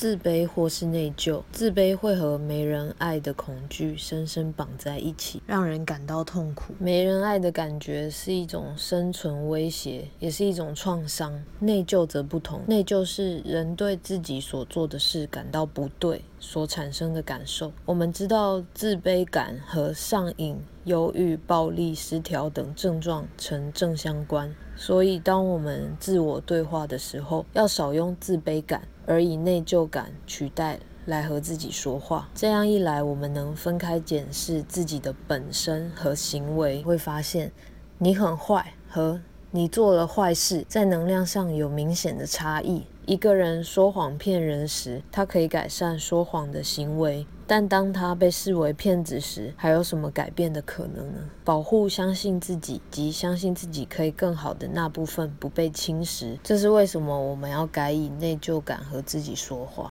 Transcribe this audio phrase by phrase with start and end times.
[0.00, 6.72] 自卑或是内疚，自卑会和没人爱的恐惧深深绑在一起，让人感到痛苦。
[6.78, 11.44] 没人爱的感觉是一种生存威胁，也是一种创伤。
[11.58, 17.70] 内疚则不同，内疚是人对自己所做的事感到不对所产生的感受。
[17.84, 28.82] 我们知道自卑感和上瘾、忧郁、暴力、失调等症状呈正相关，所以当我们自我对话的时候，要少用自卑感。
[29.06, 37.50] 而以内疚感取代来和自己说话，这样一来，我们能分开检视自己的本身和行为，会发现
[37.98, 39.20] 你很坏和
[39.52, 42.84] 你做了坏事在能量上有明显的差异。
[43.04, 47.26] 一个人说谎骗人时，他可以改善说谎的行为。
[47.48, 51.18] 但当他被视为骗子时，还有什么改变的可能呢？
[51.44, 59.88] 保护相信自己及相信自己可以更好的那部分不被侵蚀，这是为什么我们要改以内疚感和自己说话。